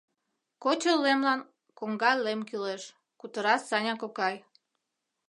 —Кочо 0.63 0.91
лемлан 1.05 1.39
коҥга 1.77 2.11
лем 2.25 2.41
кӱлеш,— 2.49 2.83
кутыра 3.19 3.55
Саня 3.67 3.93
кокай. 4.01 4.35